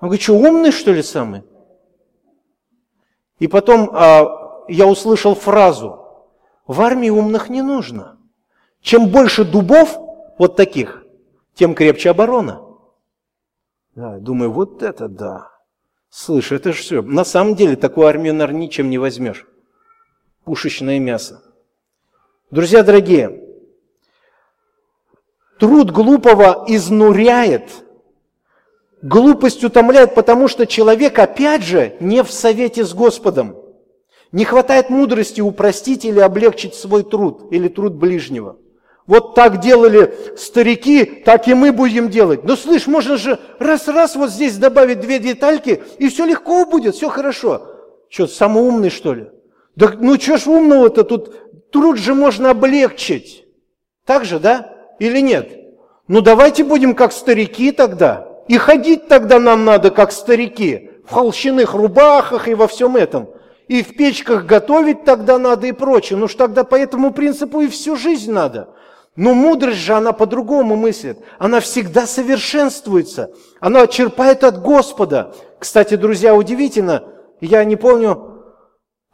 [0.00, 1.42] Он говорит, что умный что ли самый?
[3.40, 5.98] И потом а, я услышал фразу,
[6.66, 8.17] в армии умных не нужно.
[8.88, 9.98] Чем больше дубов,
[10.38, 11.04] вот таких,
[11.52, 12.62] тем крепче оборона.
[13.94, 15.50] Да, думаю, вот это да.
[16.08, 17.02] Слышь, это же все.
[17.02, 19.46] На самом деле такую армию, наверное, ничем не возьмешь.
[20.44, 21.42] Пушечное мясо.
[22.50, 23.44] Друзья дорогие,
[25.58, 27.70] труд глупого изнуряет,
[29.02, 33.54] глупость утомляет, потому что человек, опять же, не в совете с Господом.
[34.32, 38.56] Не хватает мудрости упростить или облегчить свой труд или труд ближнего–
[39.08, 42.44] вот так делали старики, так и мы будем делать.
[42.44, 47.08] Но слышь, можно же раз-раз вот здесь добавить две детальки, и все легко будет, все
[47.08, 47.62] хорошо.
[48.10, 49.28] Что, самый умный, что ли?
[49.74, 51.70] Да ну что ж умного-то тут?
[51.72, 53.46] Труд же можно облегчить.
[54.04, 54.74] Так же, да?
[54.98, 55.58] Или нет?
[56.06, 58.28] Ну давайте будем как старики тогда.
[58.46, 60.90] И ходить тогда нам надо как старики.
[61.06, 63.30] В холщиных рубахах и во всем этом.
[63.68, 66.18] И в печках готовить тогда надо и прочее.
[66.18, 68.68] Ну ж тогда по этому принципу и всю жизнь надо.
[69.18, 71.18] Но мудрость же, она по-другому мыслит.
[71.38, 73.32] Она всегда совершенствуется.
[73.58, 75.34] Она черпает от Господа.
[75.58, 77.02] Кстати, друзья, удивительно,
[77.40, 78.44] я не помню,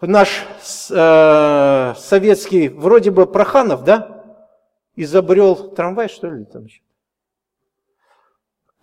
[0.02, 0.44] наш
[0.90, 4.24] э, советский, вроде бы Проханов, да,
[4.94, 6.82] изобрел трамвай, что ли, там еще?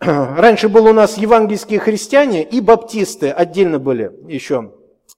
[0.00, 4.72] Раньше был у нас евангельские христиане и баптисты, отдельно были еще,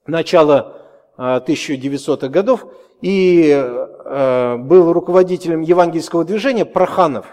[0.07, 0.83] начало
[1.17, 2.67] 1900-х годов,
[3.05, 7.27] и э, был руководителем евангельского движения Проханов.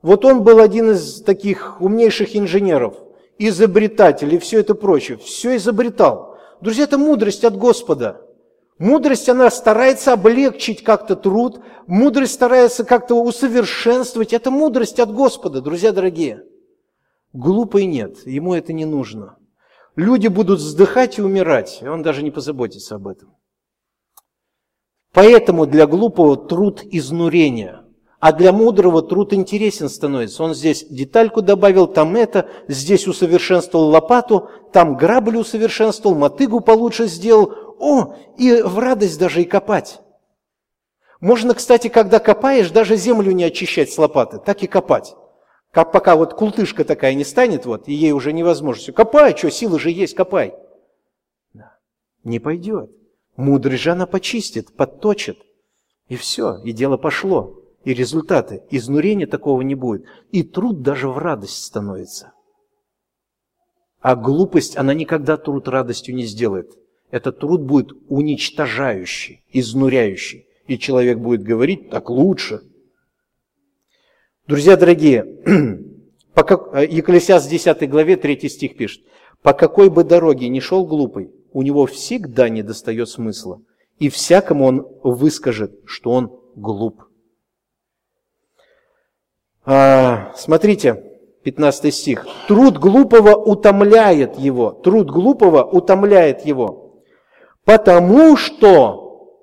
[0.00, 2.94] Вот он был один из таких умнейших инженеров,
[3.36, 5.18] изобретатель и все это прочее.
[5.18, 6.38] Все изобретал.
[6.62, 8.22] Друзья, это мудрость от Господа.
[8.78, 14.32] Мудрость, она старается облегчить как-то труд, мудрость старается как-то усовершенствовать.
[14.32, 16.42] Это мудрость от Господа, друзья дорогие.
[17.34, 19.36] Глупый нет, ему это не нужно.
[19.94, 23.34] Люди будут вздыхать и умирать, и он даже не позаботится об этом.
[25.12, 27.84] Поэтому для глупого труд изнурения,
[28.18, 30.42] а для мудрого труд интересен становится.
[30.42, 37.52] Он здесь детальку добавил, там это, здесь усовершенствовал лопату, там грабли усовершенствовал, мотыгу получше сделал.
[37.78, 40.00] О, и в радость даже и копать.
[41.20, 45.14] Можно, кстати, когда копаешь, даже землю не очищать с лопаты, так и копать.
[45.72, 48.92] Как пока вот култышка такая не станет, вот, и ей уже невозможно.
[48.92, 50.54] Копай, что, силы же есть, копай.
[52.24, 52.90] Не пойдет.
[53.36, 55.38] Она почистит, подточит.
[56.08, 57.58] И все, и дело пошло.
[57.84, 58.62] И результаты.
[58.70, 60.04] Изнурения такого не будет.
[60.30, 62.32] И труд даже в радость становится.
[64.00, 66.72] А глупость, она никогда труд радостью не сделает.
[67.10, 70.46] Этот труд будет уничтожающий, изнуряющий.
[70.66, 72.62] И человек будет говорить, так лучше–
[74.48, 75.24] Друзья дорогие,
[76.34, 79.04] по как, э, Екклесиас 10 главе 3 стих пишет,
[79.40, 83.60] «По какой бы дороге ни шел глупый, у него всегда не достает смысла,
[83.98, 87.04] и всякому он выскажет, что он глуп».
[89.64, 91.12] А, смотрите,
[91.44, 92.26] 15 стих.
[92.48, 94.72] Труд глупого утомляет его.
[94.72, 97.02] Труд глупого утомляет его.
[97.64, 99.38] Потому что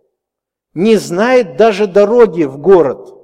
[0.74, 3.16] не знает даже дороги в город.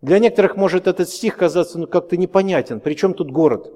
[0.00, 2.80] Для некоторых может этот стих казаться ну, как-то непонятен.
[2.80, 3.72] Причем тут город?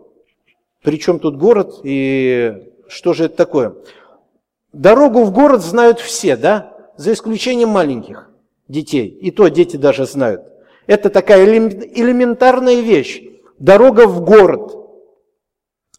[0.82, 3.74] Причем тут город и что же это такое?
[4.72, 6.76] Дорогу в город знают все, да?
[6.96, 8.30] За исключением маленьких
[8.68, 9.08] детей.
[9.08, 10.42] И то дети даже знают.
[10.86, 13.22] Это такая элементарная вещь.
[13.58, 14.76] Дорога в город.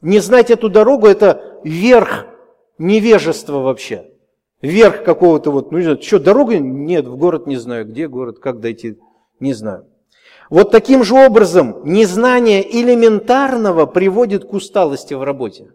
[0.01, 2.25] Не знать эту дорогу– это верх
[2.77, 4.11] невежества вообще.
[4.61, 6.59] Верх какого-то вот, ну что, дорога?
[6.59, 7.85] Нет, в город не знаю.
[7.85, 8.97] Где город, как дойти,
[9.39, 9.85] не знаю.
[10.49, 15.71] Вот таким же образом незнание элементарного приводит к усталости в работе.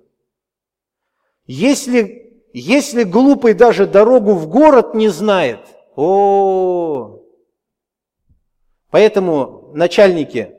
[1.53, 5.59] Если, если глупый даже дорогу в город не знает,
[5.97, 7.19] о,
[8.91, 10.53] Поэтому начальники,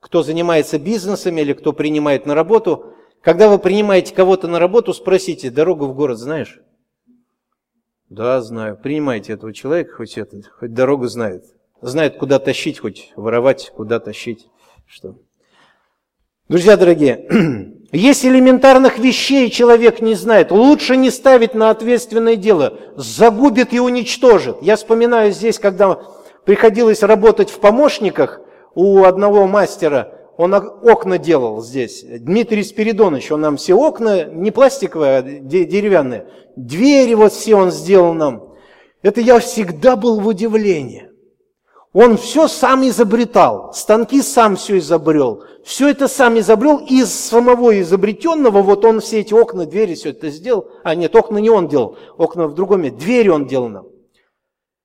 [0.00, 5.50] кто занимается бизнесом или кто принимает на работу, когда вы принимаете кого-то на работу, спросите,
[5.50, 6.62] дорогу в город знаешь?
[8.08, 8.78] Да, знаю.
[8.82, 11.44] Принимайте этого человека, хоть, это, хоть дорогу знает.
[11.82, 14.48] Знает, куда тащить, хоть воровать, куда тащить.
[14.86, 15.16] Что?
[16.48, 17.28] Друзья дорогие,
[17.98, 24.56] если элементарных вещей человек не знает, лучше не ставить на ответственное дело, загубит и уничтожит.
[24.62, 25.98] Я вспоминаю здесь, когда
[26.46, 28.40] приходилось работать в помощниках
[28.74, 32.02] у одного мастера, он окна делал здесь.
[32.02, 36.26] Дмитрий Спиридонович, он нам все окна, не пластиковые, а деревянные.
[36.56, 38.54] Двери вот все он сделал нам.
[39.02, 41.11] Это я всегда был в удивлении.
[41.92, 45.44] Он все сам изобретал, станки сам все изобрел.
[45.62, 50.30] Все это сам изобрел, из самого изобретенного, вот он все эти окна, двери, все это
[50.30, 50.70] сделал.
[50.84, 53.86] А нет, окна не он делал, окна в другом месте, двери он делал нам.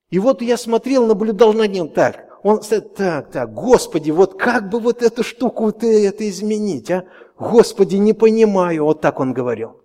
[0.09, 2.27] И вот я смотрел, наблюдал над ним так.
[2.43, 7.05] Он сказал, так, так, Господи, вот как бы вот эту штуку вот это изменить, а?
[7.37, 8.85] Господи, не понимаю.
[8.85, 9.81] Вот так он говорил.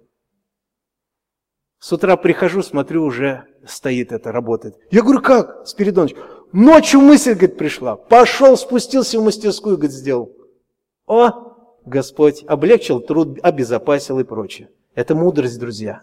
[1.78, 4.76] С утра прихожу, смотрю, уже стоит это, работает.
[4.90, 6.14] Я говорю, как, Спиридонович?
[6.52, 7.96] Ночью мысль, говорит, пришла.
[7.96, 10.36] Пошел, спустился в мастерскую, говорит, сделал.
[11.06, 14.68] О, Господь облегчил труд, обезопасил и прочее.
[14.94, 16.02] Это мудрость, друзья.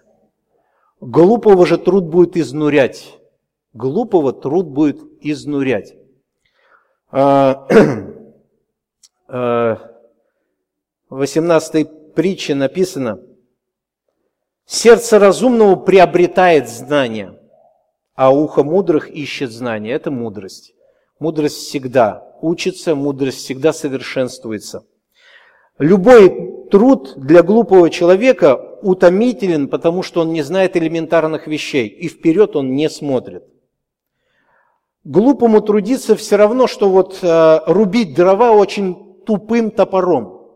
[0.99, 3.19] Глупого же труд будет изнурять.
[3.73, 5.95] Глупого труд будет изнурять.
[7.11, 7.67] А,
[9.27, 9.77] а,
[11.09, 13.19] в 18 притче написано,
[14.65, 17.38] «Сердце разумного приобретает знания,
[18.19, 19.93] а ухо мудрых ищет знания».
[19.93, 20.73] Это мудрость.
[21.19, 24.83] Мудрость всегда учится, мудрость всегда совершенствуется.
[25.77, 32.55] Любой труд для глупого человека утомителен, потому что он не знает элементарных вещей, и вперед
[32.55, 33.43] он не смотрит–
[35.05, 40.51] Глупому трудиться все равно, что вот э, рубить дрова очень тупым топором.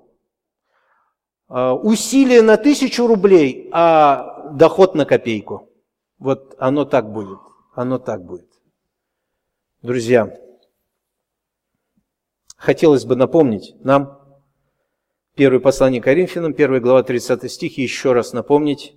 [1.50, 5.70] Э, усилие на тысячу рублей, а доход на копейку.
[6.20, 7.40] Вот оно так будет.
[7.74, 8.48] Оно так будет.
[9.82, 10.38] Друзья,
[12.56, 14.20] хотелось бы напомнить нам,
[15.36, 18.96] первое послание Коринфянам, 1 глава 30 стих, еще раз напомнить,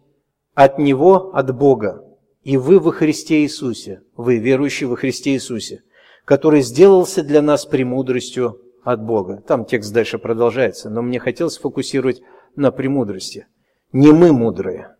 [0.54, 2.04] от Него, от Бога,
[2.42, 5.82] и вы во Христе Иисусе, вы верующие во Христе Иисусе,
[6.24, 9.42] который сделался для нас премудростью от Бога.
[9.46, 12.22] Там текст дальше продолжается, но мне хотелось фокусировать
[12.54, 13.46] на премудрости.
[13.92, 14.96] Не мы мудрые.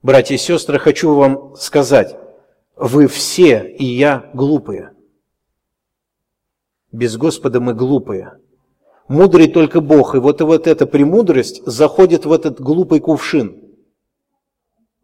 [0.00, 2.16] Братья и сестры, хочу вам сказать,
[2.78, 4.92] вы все и я глупые.
[6.92, 8.38] Без Господа мы глупые.
[9.08, 10.14] Мудрый только Бог.
[10.14, 13.64] И вот, и вот эта премудрость заходит в этот глупый кувшин–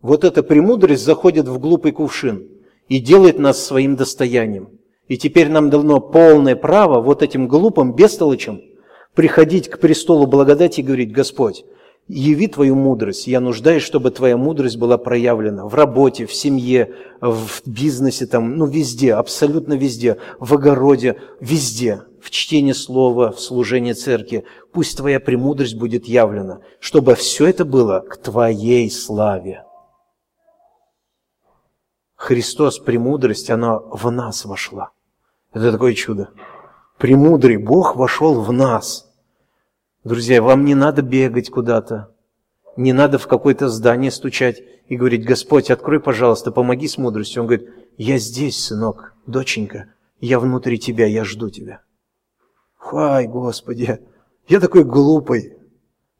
[0.04, 2.46] вот эта премудрость заходит в глупый кувшин
[2.88, 4.68] и делает нас своим достоянием.
[5.08, 8.60] И теперь нам дано полное право вот этим глупым бестолочам
[9.14, 11.64] приходить к престолу благодати и говорить, Господь,
[12.08, 13.28] яви Твою мудрость.
[13.28, 18.66] Я нуждаюсь, чтобы Твоя мудрость была проявлена в работе, в семье, в бизнесе, там, ну
[18.66, 24.44] везде, абсолютно везде, в огороде, везде, в чтении слова, в служении церкви.
[24.72, 29.64] Пусть Твоя премудрость будет явлена, чтобы все это было к Твоей славе.
[32.16, 34.90] Христос, премудрость, она в нас вошла.
[35.52, 36.30] Это такое чудо.
[36.98, 39.13] Премудрый Бог вошел в нас.
[40.04, 42.14] Друзья, вам не надо бегать куда-то,
[42.76, 47.40] не надо в какое-то здание стучать и говорить, Господь, открой, пожалуйста, помоги с мудростью.
[47.40, 51.80] Он говорит, я здесь, сынок, доченька, я внутри тебя, я жду тебя.
[52.76, 53.98] Хай, Господи,
[54.46, 55.54] я такой глупый.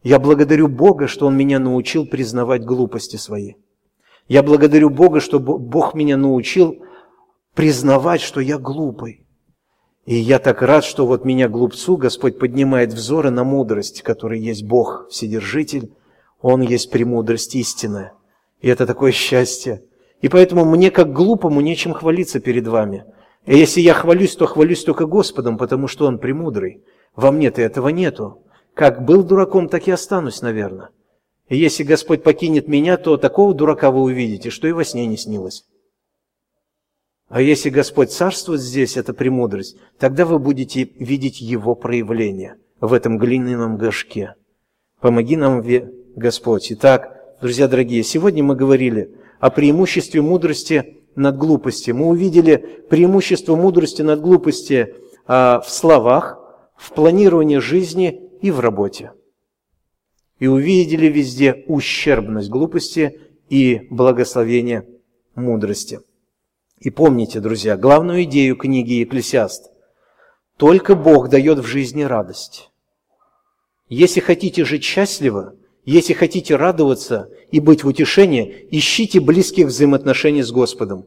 [0.03, 3.55] Я благодарю Бога, что Он меня научил признавать глупости свои.
[4.29, 6.83] Я благодарю Бога, что Бог меня научил
[7.55, 9.24] признавать, что я глупый.
[10.07, 14.65] И я так рад, что вот меня, глупцу, Господь поднимает взоры на мудрость, который есть
[14.65, 15.93] Бог, Вседержитель.
[16.43, 18.13] Он есть премудрость истинная.
[18.61, 19.83] И это такое счастье.
[20.21, 23.05] И поэтому мне, как глупому, нечем хвалиться перед вами.
[23.47, 26.83] И если я хвалюсь, то хвалюсь только Господом, потому что Он премудрый.
[27.17, 28.43] Во мне-то этого нету.
[28.75, 30.91] Как был дураком, так и останусь, наверное.
[31.49, 35.17] И если Господь покинет меня, то такого дурака вы увидите, что и во сне не
[35.17, 35.65] снилось.
[37.35, 43.19] А если Господь царствует здесь, это премудрость, тогда вы будете видеть Его проявление в этом
[43.19, 44.37] глиняном горшке.
[45.01, 45.61] Помоги нам,
[46.15, 46.71] Господь.
[46.71, 51.97] Итак, друзья дорогие, сегодня мы говорили о преимуществе мудрости над глупостью.
[51.97, 54.95] Мы увидели преимущество мудрости над глупостью
[55.27, 56.39] а, в словах,
[56.77, 59.11] в планировании жизни и в работе.
[60.39, 63.19] И увидели везде ущербность глупости
[63.49, 64.87] и благословение
[65.35, 65.99] мудрости.
[66.85, 69.71] И помните, друзья, главную идею книги Екклесиаст.
[70.59, 72.69] Только Бог дает в жизни радость.
[73.89, 75.55] Если хотите жить счастливо,
[75.87, 81.07] если хотите радоваться и быть в утешении, ищите близких взаимоотношений с Господом.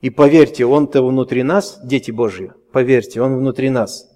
[0.00, 4.10] И поверьте, Он-то внутри нас, дети Божьи, поверьте, Он внутри нас.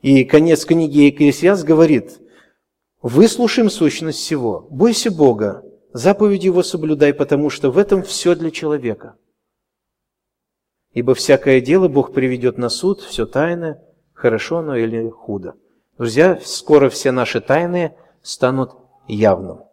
[0.00, 2.20] И конец книги Екклесиаст говорит,
[3.02, 5.62] выслушаем сущность всего, бойся Бога,
[5.92, 9.16] заповедь Его соблюдай, потому что в этом все для человека–
[10.96, 13.84] Ибо всякое дело Бог приведет на суд, все тайное,
[14.14, 15.52] хорошо оно или худо.
[15.98, 19.64] Друзья, скоро все наши тайные станут явным.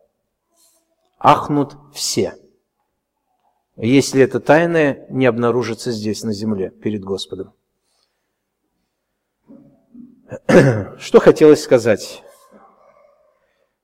[1.18, 2.36] Ахнут все.
[3.78, 7.54] Если это тайное не обнаружится здесь, на земле, перед Господом.
[11.00, 12.22] Что хотелось сказать?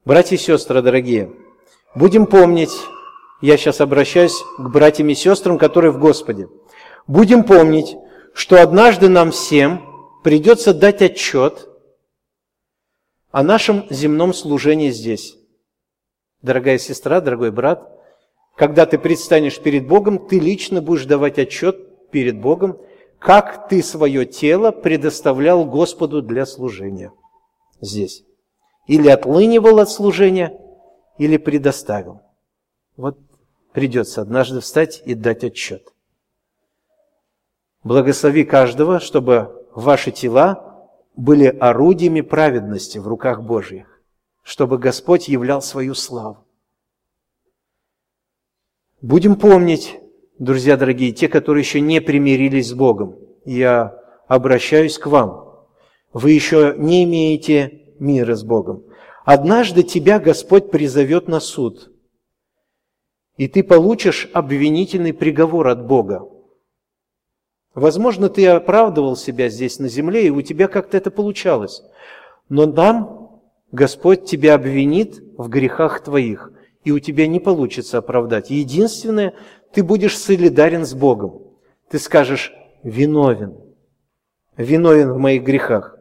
[0.03, 1.31] Братья и сестры, дорогие,
[1.95, 2.75] будем помнить,
[3.39, 6.49] я сейчас обращаюсь к братьям и сестрам, которые в Господе–
[7.09, 7.97] будем помнить,
[8.33, 11.67] что однажды нам всем придется дать отчет
[13.31, 15.35] о нашем земном служении здесь.
[16.41, 17.91] Дорогая сестра, дорогой брат,
[18.55, 22.79] когда ты предстанешь перед Богом, ты лично будешь давать отчет перед Богом,
[23.17, 27.11] как ты свое тело предоставлял Господу для служения
[27.81, 28.23] здесь.
[28.87, 30.57] Или отлынивал от служения,
[31.17, 32.21] или предоставил.
[32.97, 33.17] Вот
[33.73, 35.83] придется однажды встать и дать отчет.
[37.83, 44.01] Благослови каждого, чтобы ваши тела были орудиями праведности в руках Божьих,
[44.41, 46.45] чтобы Господь являл свою славу.
[49.01, 49.97] Будем помнить,
[50.39, 53.15] друзья дорогие, те, которые еще не примирились с Богом.
[53.45, 55.65] Я обращаюсь к вам.
[56.11, 58.83] Вы еще не имеете мира с Богом.
[59.23, 61.91] Однажды тебя Господь призовет на суд,
[63.37, 66.27] и ты получишь обвинительный приговор от Бога.
[67.75, 71.83] Возможно, ты оправдывал себя здесь на земле, и у тебя как-то это получалось.
[72.49, 73.41] Но там
[73.71, 76.51] Господь тебя обвинит в грехах твоих,
[76.83, 78.49] и у тебя не получится оправдать.
[78.49, 79.33] Единственное,
[79.71, 81.43] ты будешь солидарен с Богом.
[81.89, 82.53] Ты скажешь,
[82.83, 83.55] виновен,
[84.57, 85.97] виновен в моих грехах.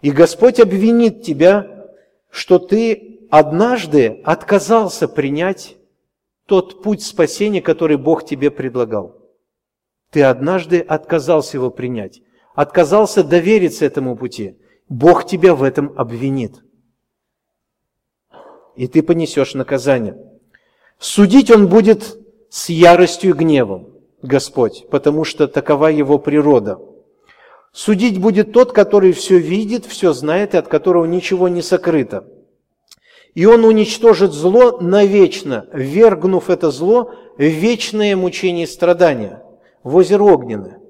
[0.00, 1.88] И Господь обвинит тебя,
[2.30, 5.76] что ты однажды отказался принять
[6.46, 9.21] тот путь спасения, который Бог тебе предлагал.
[10.12, 12.20] Ты однажды отказался его принять,
[12.54, 14.58] отказался довериться этому пути.
[14.90, 16.62] Бог тебя в этом обвинит.
[18.76, 20.18] И ты понесешь наказание.
[20.98, 22.18] Судить он будет
[22.50, 23.88] с яростью и гневом,
[24.20, 26.78] Господь, потому что такова его природа.
[27.72, 32.26] Судить будет тот, который все видит, все знает и от которого ничего не сокрыто.
[33.32, 39.42] И он уничтожит зло навечно, вергнув это зло в вечное мучение и страдания
[39.82, 40.80] в озеро Огненное.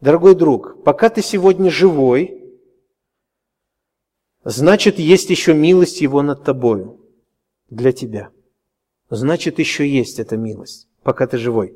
[0.00, 2.58] Дорогой друг, пока ты сегодня живой,
[4.42, 7.00] значит, есть еще милость Его над тобою
[7.70, 8.30] для тебя.
[9.10, 11.74] Значит, еще есть эта милость, пока ты живой.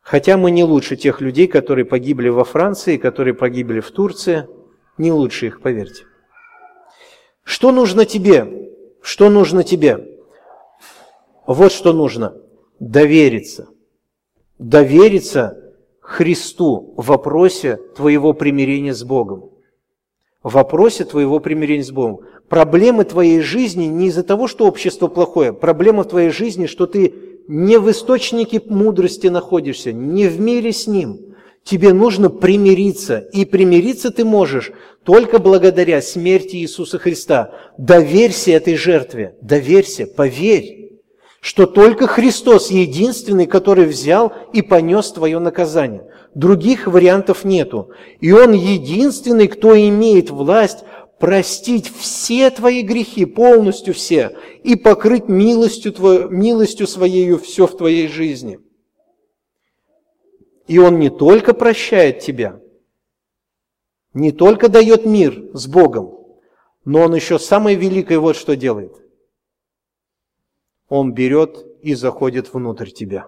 [0.00, 4.48] Хотя мы не лучше тех людей, которые погибли во Франции, которые погибли в Турции,
[4.96, 6.04] не лучше их, поверьте.
[7.44, 8.72] Что нужно тебе?
[9.02, 10.18] Что нужно тебе?
[11.46, 12.34] Вот что нужно.
[12.80, 13.68] Довериться–
[14.58, 19.50] довериться Христу в вопросе твоего примирения с Богом.
[20.42, 22.20] В вопросе твоего примирения с Богом.
[22.48, 25.52] Проблемы твоей жизни не из-за того, что общество плохое.
[25.52, 27.14] Проблема в твоей жизни, что ты
[27.46, 31.34] не в источнике мудрости находишься, не в мире с Ним.
[31.62, 33.18] Тебе нужно примириться.
[33.18, 34.72] И примириться ты можешь
[35.04, 37.52] только благодаря смерти Иисуса Христа.
[37.76, 39.34] Доверься этой жертве.
[39.42, 40.87] Доверься, поверь.
[41.40, 46.06] Что только Христос единственный, который взял и понес твое наказание.
[46.34, 47.90] Других вариантов нету.
[48.20, 50.84] И Он единственный, кто имеет власть
[51.18, 58.08] простить все твои грехи, полностью все, и покрыть милостью, твою, милостью Своей все в твоей
[58.08, 58.60] жизни.
[60.66, 62.60] И Он не только прощает тебя,
[64.12, 66.18] не только дает мир с Богом,
[66.84, 68.92] но Он еще самое великое вот что делает.
[70.88, 73.26] Он берет и заходит внутрь тебя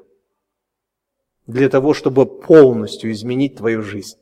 [1.46, 4.18] для того, чтобы полностью изменить твою жизнь.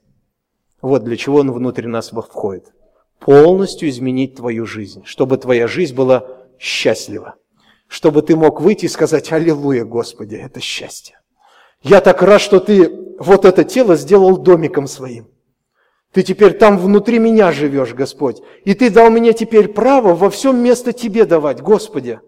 [0.81, 2.73] Вот для чего Он внутрь нас входит
[3.19, 6.27] полностью изменить твою жизнь, чтобы твоя жизнь была
[6.59, 7.35] счастлива,
[7.87, 11.21] чтобы ты мог выйти и сказать «Аллилуйя, Господи, это счастье».
[11.83, 15.29] Я так рад, что ты вот это тело сделал домиком своим.
[16.13, 18.41] Ты теперь там внутри меня живешь, Господь.
[18.65, 22.21] И ты дал мне теперь право во всем место тебе давать, Господи.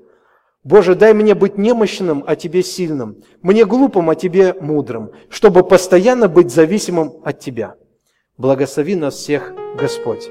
[0.63, 6.29] Боже, дай мне быть немощным, а тебе сильным, мне глупым, а тебе мудрым, чтобы постоянно
[6.29, 7.77] быть зависимым от тебя.
[8.37, 10.29] Благослови нас всех, Господь.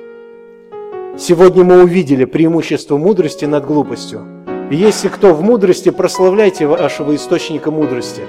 [1.17, 4.21] Сегодня мы увидели преимущество мудрости над глупостью.
[4.69, 8.21] И если кто в мудрости, прославляйте вашего источника мудрости.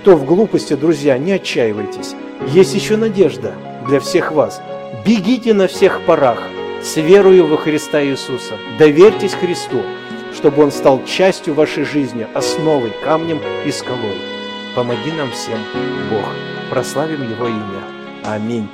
[0.00, 2.16] Кто в глупости, друзья, не отчаивайтесь.
[2.48, 3.54] Есть еще надежда
[3.86, 4.60] для всех вас.
[5.06, 6.42] Бегите на всех парах
[6.82, 8.54] с верою во Христа Иисуса.
[8.78, 9.82] Доверьтесь Христу,
[10.34, 14.18] чтобы Он стал частью вашей жизни, основой, камнем и скалой.
[14.74, 15.58] Помоги нам всем,
[16.10, 16.24] Бог.
[16.70, 17.82] Прославим Его имя.
[18.24, 18.68] Аминь.